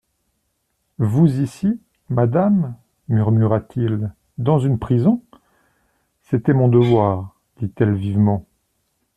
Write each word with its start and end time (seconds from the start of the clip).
Vous 0.97 1.39
ici, 1.41 1.79
madame, 2.09 2.75
murmura-t-il, 3.07 4.11
dans 4.39 4.57
une 4.57 4.79
prison! 4.79 5.21
C'était 6.23 6.53
mon 6.55 6.69
devoir, 6.69 7.39
dit-elle 7.59 7.93
vivement. 7.93 8.47